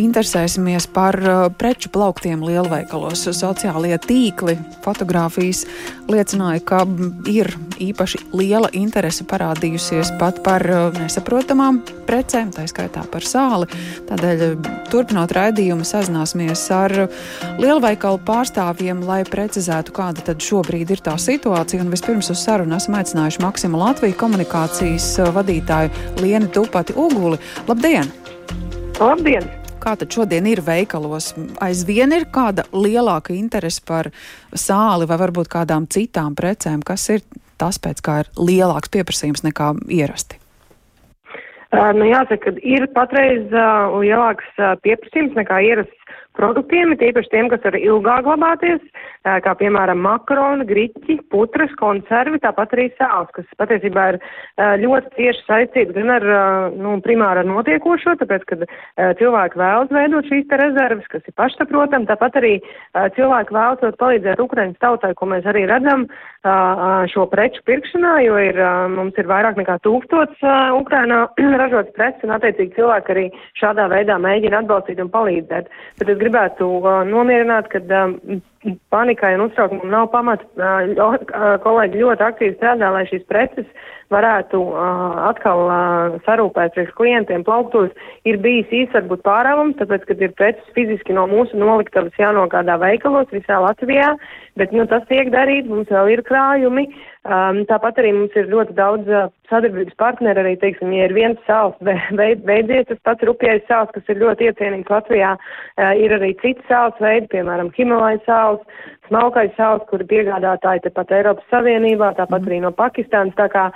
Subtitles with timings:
[0.00, 3.26] Interesēsimies par uh, preču plauktiem lielveikalos.
[3.36, 5.66] Sociālie tīkli, fotografijas
[6.08, 6.78] liecināja, ka
[7.28, 7.50] ir
[7.82, 13.68] īpaši liela interese parādījusies pat par uh, nesaprotamām precēm, tā skaitā par sāli.
[14.08, 16.96] Tādēļ, uh, turpinot raidījumu, sazināsimies ar
[17.60, 21.84] lielveikalu pārstāvjiem, lai precizētu, kāda tad šobrīd ir tā situācija.
[21.84, 27.36] Un vispirms uz sarunu esam aicinājuši Maksimu Latviju komunikācijas vadītāju Lienu Tupati Uguli.
[27.68, 28.08] Labdien!
[29.00, 29.59] Labdien!
[29.80, 31.30] Kā tad šodien ir veikalos?
[31.64, 34.10] Aizvien ir kāda lielāka interese par
[34.52, 37.24] sāli vai varbūt kādām citām precēm, kas ir
[37.60, 40.36] tas, pēc kā ir lielāks pieprasījums nekā ierasti?
[41.70, 45.99] Uh, nu, jāsaka, ka ir patreiz uh, lielāks uh, pieprasījums nekā ierasts
[46.38, 48.82] produktiem, tīpaši tiem, kas var ilgāk glabāties,
[49.44, 54.20] kā piemēram makaroni, griķi, putras, konservi, tāpat arī sāls, kas patiesībā ir
[54.84, 56.26] ļoti cieši saistīts gan ar,
[56.76, 58.64] nu, primāri ar notiekošo, tāpēc, kad
[59.20, 62.54] cilvēki vēlas veidot šīs te rezerves, kas ir pašsaprotam, tāpat arī
[63.18, 66.06] cilvēki vēlas palīdzēt Ukraiņas tautai, ko mēs arī redzam
[67.12, 68.56] šo preču pirkšanā, jo ir,
[68.88, 70.40] mums ir vairāk nekā tūkstots
[70.76, 71.26] Ukrainā
[71.60, 73.26] ražots preces, un attiecīgi cilvēki arī
[73.60, 75.68] šādā veidā mēģina atbalstīt un palīdzēt.
[76.00, 76.70] Bet es gribētu
[77.10, 77.82] nomierināt, ka
[78.92, 80.44] panikai un uztraukumam nav pamata.
[81.64, 83.68] Kolēģi ļoti aktīvi strādā, lai šīs preces
[84.10, 84.60] varētu
[85.28, 85.62] atkal
[86.26, 87.92] sarūpēt priekš klientiem plauktos.
[88.28, 93.30] Ir bijis īsts varbūt pārāvums, tāpēc, kad ir preces fiziski no mūsu noliktavas jānogādā veikalos
[93.32, 94.12] visā Latvijā,
[94.60, 96.88] bet nu, tas tiek darīts, mums vēl ir krājumi.
[97.28, 101.42] Um, tāpat arī mums ir ļoti daudz uh, sadarbības partneri, arī, teiksim, ja ir viens
[101.44, 101.76] sāls
[102.16, 106.64] veid, veidies, tas pats rupjais sāls, kas ir ļoti iecienīgs Latvijā, uh, ir arī cits
[106.70, 108.64] sāls veidi, piemēram, Himalaya sāls,
[109.10, 112.48] smalkais sāls, kuri piegādātāji tepat Eiropas Savienībā, tāpat mm.
[112.48, 113.34] arī no Pakistānas.
[113.38, 113.66] Tā kā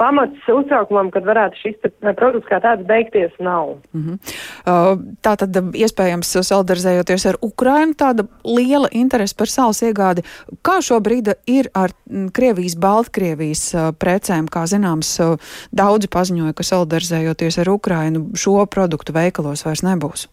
[0.00, 3.76] pamats uztraukumam, kad varētu šis produkts kā tāds beigties, nav.
[3.92, 4.16] Mm -hmm.
[4.66, 10.24] uh, tā tad iespējams solidarizējoties ar Ukrainu, tāda liela interese par sāls iegādi.
[10.62, 11.90] Kā šobrīd ir ar
[12.32, 14.48] Krievijas, Baltkrievijas uh, precēm?
[14.48, 15.36] Kā zināms, uh,
[15.72, 20.28] daudzi paziņoja, ka solidarizējoties ar Ukrainu šo produktu veikalos vairs nebūs.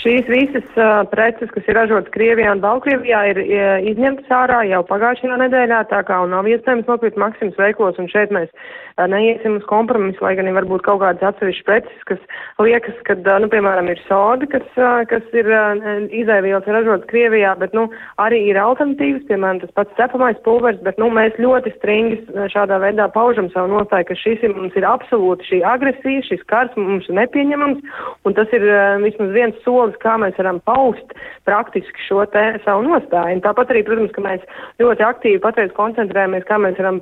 [0.00, 4.80] Šīs visas uh, preces, kas ir ražotas Krievijā un Baltkrievijā, ir uh, izņemtas ārā jau
[4.88, 9.66] pagājušajā nedēļā, tā kā nav iespējams nopirkt Maksimas veiklos, un šeit mēs uh, neiesim uz
[9.68, 12.22] kompromisu, lai gan ir varbūt kaut kādas atsevišķas preces, kas
[12.64, 15.76] liekas, ka, uh, nu, piemēram, ir soda, kas, uh, kas ir uh,
[16.08, 17.84] izaivielas ražotas Krievijā, bet, nu,
[18.24, 23.10] arī ir alternatīvas, piemēram, tas pats cepamais pulvers, bet, nu, mēs ļoti stringi šādā veidā
[23.12, 27.20] paužam savu nostāju, ka šis ir, mums ir absolūti šī agresija, šis kars mums ir
[27.20, 27.84] nepieņemams,
[28.24, 31.14] un tas ir uh, vismaz viens solis solis, kā mēs varam paust
[31.46, 33.36] praktiski šo te savu nostāju.
[33.36, 34.44] Un tāpat arī, protams, ka mēs
[34.80, 37.00] ļoti aktīvi patreiz koncentrējamies, kā mēs varam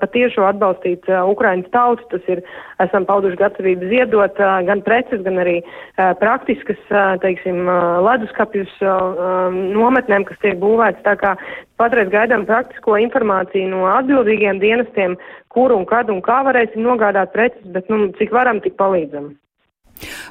[0.00, 2.06] patiešo atbalstīt uh, Ukraiņas tautu.
[2.12, 2.42] Tas ir,
[2.82, 6.80] esam pauduši gatavību ziedot uh, gan preces, gan arī uh, praktiskas,
[7.22, 7.66] teiksim,
[8.04, 8.70] leduskapjus
[9.50, 11.02] nometnēm, kas tiek būvēts.
[11.06, 11.34] Tā kā
[11.80, 15.16] patreiz gaidām praktisko informāciju no atbildīgiem dienestiem,
[15.52, 19.32] kur un kad un kā varēsim nogādāt preces, bet, nu, cik varam, tik palīdzam.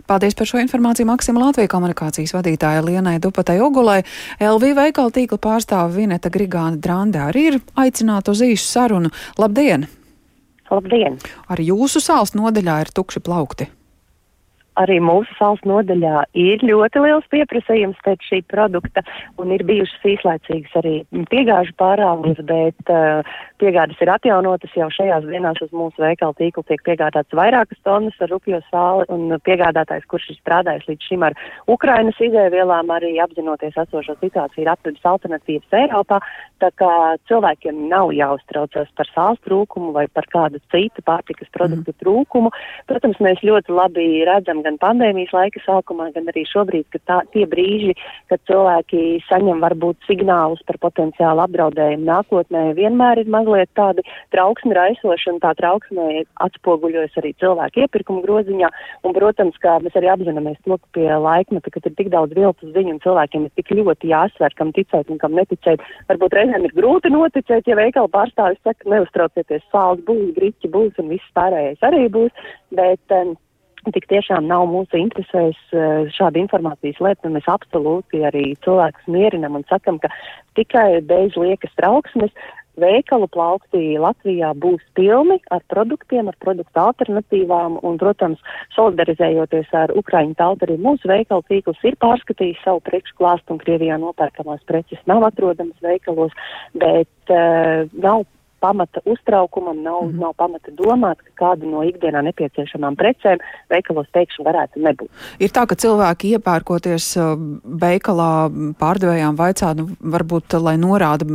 [0.09, 4.01] Paldies par šo informāciju Maksima Latvijas komunikācijas vadītāja Lienai Dupatai Ogulai.
[4.41, 9.13] LV veikala tīkla pārstāve Vineta Grigāna Drandē arī ir aicināta uz īsu sarunu.
[9.39, 9.87] Labdien!
[10.69, 11.19] Labdien!
[11.49, 13.71] Arī jūsu sāls nodeļā ir tukši plaukti
[14.79, 19.03] arī mūsu salas nodaļā ir ļoti liels pieprasījums pēc šī produkta
[19.41, 20.95] un ir bijušas īslaicīgas arī
[21.31, 23.25] piegāžu pārāvums, bet uh,
[23.59, 28.31] piegādes ir atjaunotas jau šajās dienās uz mūsu veikalu tīklu tiek piegādāts vairākas tonnas ar
[28.33, 31.35] rupjo sāli un piegādātājs, kurš ir strādājis līdz šim ar
[31.71, 36.21] Ukrainas izēvielām, arī apzinoties esošo situāciju, ir atradis alternatīvas Eiropā,
[36.63, 36.93] tā kā
[37.29, 41.99] cilvēkiem nav jāuztraucas par sāls trūkumu vai par kādu citu pārtikas produktu mm.
[42.03, 42.53] trūkumu.
[42.89, 47.45] Protams, mēs ļoti labi redzam, gan pandēmijas laika sākumā, gan arī šobrīd, ka tā, tie
[47.49, 47.95] brīži,
[48.29, 55.33] kad cilvēki saņem varbūt signālus par potenciālu apdraudējumu nākotnē, vienmēr ir mazliet tādi trauksmi raisoši,
[55.33, 58.69] un tā trauksme atspoguļojas arī cilvēku iepirkuma groziņā.
[59.03, 62.73] Un, protams, kā mēs arī apzināmies to, ka pie laikmeta, kad ir tik daudz viltus
[62.75, 66.75] ziņu un cilvēkiem ir tik ļoti jāsver, kam ticēt un kam neticēt, varbūt reizēm ir
[66.77, 72.07] grūti noticēt, ja veikala pārstāvis saka, neuztraucieties, sāls būs, griķi būs un viss pārējais arī
[72.13, 73.37] būs, bet um,
[73.95, 79.59] tik tiešām nav mūsu interesēs eh, šādu informāciju slēpt, un mēs absolūti arī cilvēkus mierinam
[79.59, 80.11] un sakam, ka
[80.59, 82.33] tikai bez liekas trauksmes
[82.79, 88.41] veikalu plaukti Latvijā būs pilni ar produktiem, ar produktu alternatīvām, un, protams,
[88.75, 94.63] solidarizējoties ar Ukraiņu tautu, arī mūsu veikalu tīkls ir pārskatījis savu priekšklāstu, un Krievijā nopērkamās
[94.69, 96.35] preces nav atrodamas veikalos,
[96.79, 98.23] bet uh, nav
[98.59, 100.19] pamata uztraukumam, nav, mm -hmm.
[100.19, 103.39] nav pamata domāt, ka kādu no ikdienā nepieciešamām precēm
[103.69, 105.09] veikalos pēkšņi varētu nebūt.
[105.39, 107.17] Ir tā, ka cilvēki iepērkoties
[107.83, 108.31] veikalā
[108.79, 111.25] pārdevējām vaicā, nu, varbūt, lai norāda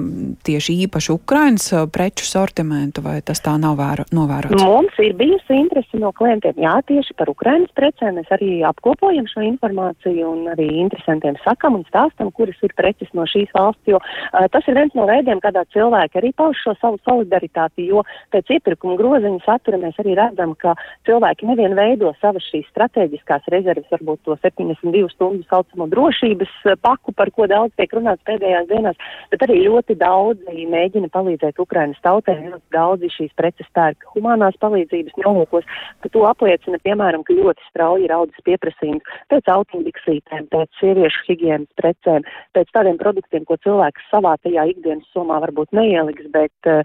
[0.45, 4.65] tieši īpašu Ukrainas preču sortimentu, vai tas tā nav vēro, novērots?
[4.65, 8.19] Mums ir bijusi interese no klientiem, jā, tieši par Ukrainas precēm.
[8.19, 13.27] Mēs arī apkopojam šo informāciju un arī interesantiem sakam un stāstam, kuras ir preces no
[13.31, 17.01] šīs valsts, jo uh, tas ir viens no veidiem, kādā cilvēki arī pauž šo savu
[17.15, 18.03] solidaritāti, jo
[18.35, 20.75] pēc iepirkuma groziņa satura mēs arī redzam, ka
[21.09, 26.53] cilvēki nevien veido savas šīs strateģiskās rezerves, varbūt to 72 stundu saucamo drošības
[26.83, 29.01] paku, par ko daudz tiek runāts pēdējās dienās,
[29.33, 35.19] bet arī ļoti daudzi mēģina palīdzēt Ukrainas tautai, ļoti daudzi šīs preces pērk humanās palīdzības
[35.23, 35.67] nolūkos,
[36.03, 41.71] ka to apliecina, piemēram, ka ļoti strauji ir audzis pieprasījums pēc autombiksītēm, pēc sieviešu higienas
[41.81, 42.27] precēm,
[42.57, 46.83] pēc tādiem produktiem, ko cilvēks savā tajā ikdienas somā varbūt neieliks, bet uh,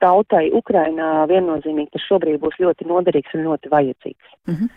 [0.00, 4.36] tautai Ukrainā viennozīmīgi tas šobrīd būs ļoti noderīgs un ļoti vajadzīgs.
[4.48, 4.68] Mm -hmm.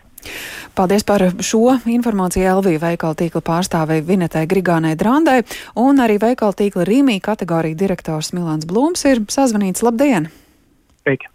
[0.74, 5.42] Paldies par šo informāciju Elvija veikala tīkla pārstāvei Vinetē Grigānai Drandai
[5.76, 9.82] un arī veikala tīkla Rīmī kategorija direktors Milans Blūms ir sazvanīts.
[9.82, 10.28] Labdien!
[11.02, 11.26] Sveiki!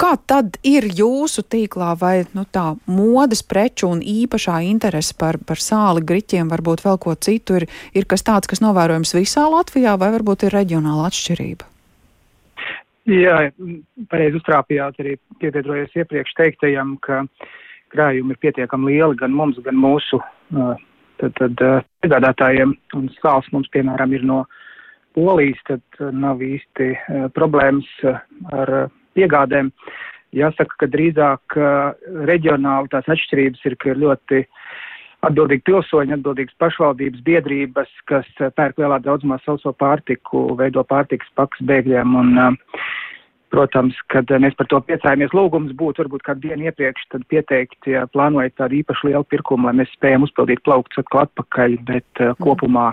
[0.00, 5.60] Kā tad ir jūsu tīklā, vai nu, tā modes preču un īpašā interese par, par
[5.60, 10.08] sāli, griķiem, varbūt vēl ko citu, ir, ir kas tāds, kas novērojams visā Latvijā, vai
[10.16, 11.69] varbūt ir reģionāla atšķirība?
[13.10, 13.48] Jā,
[14.10, 17.24] pareizi uztrāpījāt arī pievienojies iepriekš teiktajam, ka
[17.90, 20.20] krājumi ir pietiekami lieli gan mums, gan mūsu
[20.50, 21.64] tad, tad,
[22.04, 24.44] piegādātājiem, un sāls mums, piemēram, ir no
[25.16, 25.82] Polijas, tad
[26.14, 26.92] nav īsti
[27.34, 27.88] problēmas
[28.54, 28.72] ar
[29.18, 29.72] piegādēm.
[30.38, 31.56] Jāsaka, ka drīzāk
[32.30, 34.44] reģionāli tās atšķirības ir, ka ir ļoti
[35.26, 42.18] atbildīgi pilsoņi, atbildīgas pašvaldības biedrības, kas pērk lielā daudzumā sauso pārtiku, veido pārtikas pakas bēgļiem
[42.22, 42.34] un
[43.50, 48.54] Protams, kad mēs par to priecājamies, lūgums būtu varbūt kādu dienu iepriekš pieteikt, ja plānojat
[48.60, 52.92] tādu īpaši lielu pirkumu, lai mēs spējam uzpildīt plauktus atkal atpakaļ, bet uh, kopumā,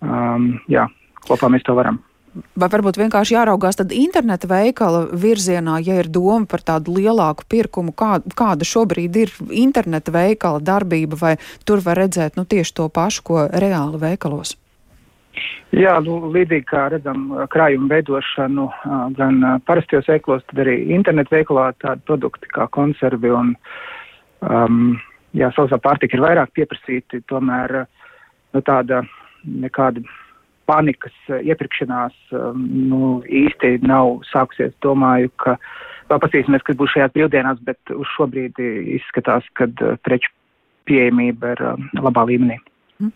[0.00, 0.86] um, jā,
[1.28, 2.00] kopā mēs to varam.
[2.30, 7.90] Vai varbūt vienkārši jāraugās tad interneta veikala virzienā, ja ir doma par tādu lielāku pirkumu,
[7.90, 11.34] kā, kāda šobrīd ir interneta veikala darbība, vai
[11.66, 14.54] tur var redzēt nu, tieši to pašu, ko reāli veikalos?
[15.74, 18.66] Jā, nu, līdzīgi kā redzam krājumu veidošanu
[19.18, 23.52] gan parastajos veiklos, tad arī internetu veikalā tādi produkti kā konservi un
[24.42, 24.96] um,
[25.34, 29.04] jā, sausā pārtika ir vairāk pieprasīti, tomēr nu, tāda
[29.46, 30.02] nekāda
[30.70, 34.74] panikas eh, iepirkšanās um, nu, īsti nav sākusies.
[34.84, 35.56] Domāju, ka
[36.10, 40.32] vēl pasīsimies, kas būs šajās brīvdienās, bet uz šo brīdi izskatās, ka eh, preču
[40.88, 41.64] pieejamība ir
[42.00, 42.58] labā līmenī.
[43.00, 43.12] Mm.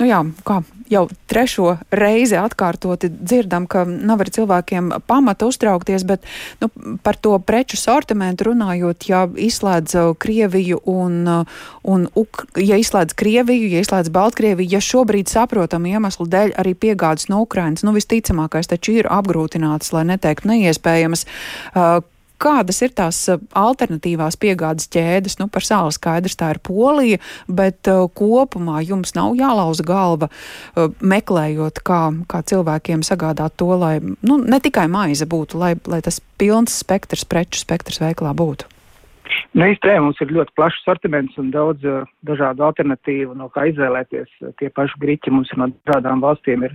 [0.00, 0.62] Nu jā, kā
[0.92, 6.26] jau trešo reizi atkārtoti dzirdam, ka nav arī cilvēkiem pamata uztraukties, bet
[6.60, 6.68] nu,
[7.04, 13.16] par to preču sortimentu runājot, ja izslēdz uh, Krieviju un, uh, un Uk ja izslēdz
[13.18, 18.70] Krieviju, ja izslēdz Baltkrieviju, ja šobrīd saprotam iemeslu dēļ arī piegādes no Ukrainas, nu visticamākais
[18.70, 21.26] taču ir apgrūtināts, lai neteikt neiespējamas.
[21.72, 22.00] Uh,
[22.42, 25.38] Kādas ir tās uh, alternatīvās piegādes ķēdes?
[25.38, 30.90] Nu, par sāli skaidrs tā ir Polija, bet uh, kopumā jums nav jālauza galva uh,
[30.98, 36.18] meklējot, kā, kā cilvēkiem sagādāt to, lai nu, ne tikai maize būtu, lai, lai tas
[36.40, 38.71] pilns spektrs, preču spektrs veiklā būtu.
[39.52, 44.30] Nu, īstenībā mums ir ļoti plašs sortiments un daudz uh, dažādu alternatīvu, no kā izvēlēties.
[44.56, 46.72] Tie paši griķi mums ir no dažādām valstīm, ir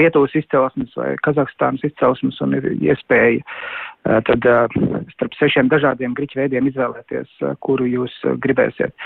[0.00, 4.80] Lietuvas izcelsmes vai Kazahstānas izcelsmes un ir iespēja uh, tad uh,
[5.12, 8.96] starp sešiem dažādiem griķu veidiem izvēlēties, uh, kuru jūs uh, gribēsiet.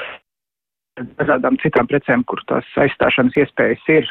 [1.19, 4.11] Dažādām citām precēm, kur tās aizstāšanas iespējas ir,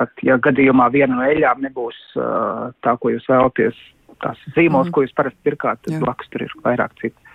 [0.00, 3.88] pat ja gadījumā viena no eļļām nebūs uh, tā, ko jūs vēlaties,
[4.24, 4.94] tās zīmols, mm.
[4.96, 7.29] ko jūs parasti pirkāt, tad blakus tur ir vairāk citu.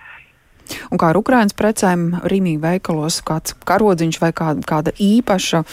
[0.90, 5.64] Un kā ar Ukrainas precēm, Rīmī veikalos, kāds karodziņš vai kāda, kāda īpaša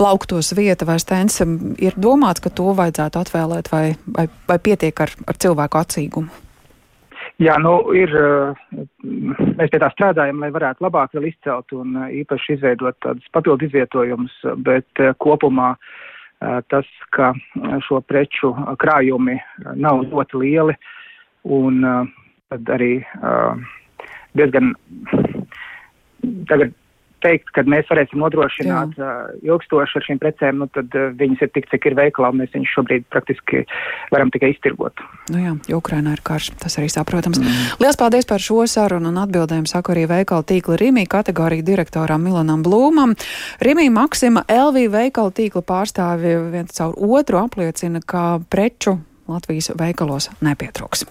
[0.00, 3.84] plauktos vieta vai stends ir domāts, ka to vajadzētu atvēlēt vai,
[4.16, 6.42] vai, vai pietiek ar, ar cilvēku acīgumu?
[7.42, 8.12] Jā, nu ir,
[9.02, 14.34] mēs pie tā strādājam, lai varētu labāk vēl izcelt un īpaši izveidot tādus papildu izvietojumus,
[14.62, 15.72] bet kopumā
[16.70, 17.32] tas, ka
[17.86, 19.38] šo preču krājumi
[19.74, 20.76] nav ļoti lieli
[21.42, 21.82] un
[22.52, 23.56] tad arī uh,
[24.38, 24.72] diezgan
[26.48, 26.72] tagad
[27.22, 29.10] teikt, ka mēs varēsim nodrošināt Jā.
[29.30, 32.42] uh, ilgstoši ar šīm precēm, nu tad uh, viņas ir tik, cik ir veikalā, un
[32.42, 33.62] mēs viņus šobrīd praktiski
[34.10, 35.02] varam tikai iztirgot.
[35.32, 37.38] Nu jā, jo Ukrainā ir karš, tas arī saprotams.
[37.38, 37.78] Mm.
[37.82, 42.66] Lielas paldies par šo sarunu un atbildējumu saku arī veikala tīkla Rimī kategorija direktoram Milanam
[42.66, 43.14] Blūmam.
[43.62, 48.98] Rimī Maksima LV veikala tīkla pārstāvi viens caur otru apliecina, ka preču
[49.30, 51.06] Latvijas veikalos nepietrūks.